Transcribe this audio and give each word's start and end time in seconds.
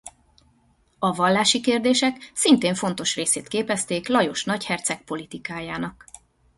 A 0.99 1.11
vallási 1.13 1.61
kérdések 1.61 2.31
szintén 2.33 2.75
fontos 2.75 3.15
részét 3.15 3.47
képezték 3.47 4.07
Lajos 4.07 4.43
nagyherceg 4.43 5.01
politikájának. 5.01 6.05